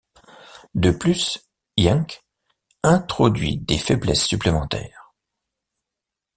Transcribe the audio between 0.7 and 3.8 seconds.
De plus, yEnc introduit des